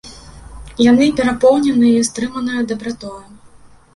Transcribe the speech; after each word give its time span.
Яны 0.91 1.05
перапоўнены 1.19 1.91
стрыманаю 2.09 2.63
дабратою. 2.71 3.21